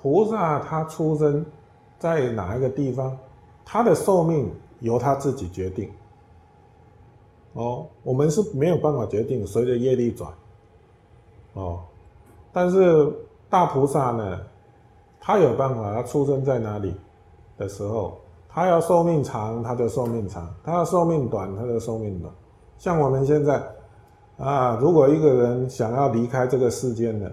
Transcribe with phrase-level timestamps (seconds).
[0.00, 1.44] 菩萨他出生
[1.98, 3.16] 在哪一个地方，
[3.64, 5.90] 他的寿命由他自己决定。
[7.52, 10.32] 哦，我们是没有办法决定，随着业力转。
[11.54, 11.80] 哦，
[12.52, 13.12] 但是
[13.48, 14.40] 大菩萨呢，
[15.20, 16.94] 他有办法，他出生在哪里
[17.58, 18.16] 的时候，
[18.48, 22.32] 他要寿命长，他就寿命长；他要寿命短，他就寿命短。
[22.78, 23.60] 像我们现在
[24.38, 27.30] 啊，如果一个人想要离开这个世间了，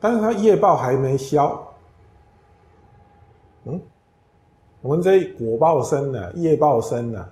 [0.00, 1.62] 但是他业报还没消，
[3.64, 3.80] 嗯，
[4.80, 7.28] 我们这果报生的，业报生的。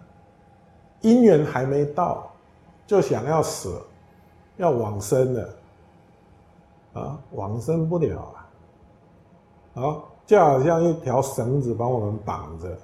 [1.01, 2.31] 因缘还没到，
[2.87, 3.83] 就想要死，
[4.57, 5.55] 要往生了，
[6.93, 8.33] 啊，往生不了
[9.75, 12.79] 啊，啊，就好像一条绳子把我们绑着，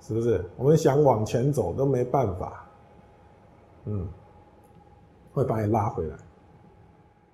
[0.00, 0.42] 是不是？
[0.56, 2.64] 我们想往前走都没办法，
[3.84, 4.08] 嗯，
[5.34, 6.16] 会把你拉回来，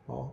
[0.07, 0.29] 哦。